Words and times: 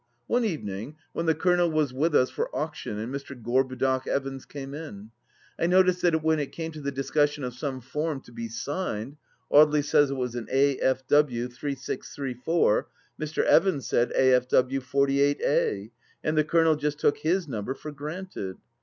One 0.25 0.43
evening, 0.43 0.95
when 1.13 1.27
the 1.27 1.35
Colonel 1.35 1.69
was 1.69 1.93
with 1.93 2.15
us 2.15 2.31
for 2.31 2.49
Auction 2.55 2.97
and 2.97 3.13
Mr. 3.13 3.39
Gorbudoc 3.39 4.07
Evans 4.07 4.47
came 4.47 4.73
in. 4.73 5.11
I 5.59 5.67
noticed 5.67 6.01
that 6.01 6.23
when 6.23 6.39
it 6.39 6.51
came 6.51 6.71
to 6.71 6.81
the 6.81 6.91
discussion 6.91 7.43
of 7.43 7.53
some 7.53 7.81
form 7.81 8.19
to 8.21 8.31
be 8.31 8.47
signed— 8.47 9.17
^Audely 9.53 9.85
said 9.85 10.09
it 10.09 10.13
was 10.15 10.33
an 10.33 10.47
A.F.W. 10.51 11.45
8634 11.45 12.87
—•Mr. 13.23 13.43
Evans 13.43 13.85
said 13.85 14.09
A.F.W. 14.15 14.79
48a, 14.79 15.91
and 16.23 16.35
the 16.35 16.43
Colonel 16.45 16.75
just 16.75 16.97
took 16.97 17.17
his 17.19 17.47
number 17.47 17.75
for 17.75 17.91
granted. 17.91 18.57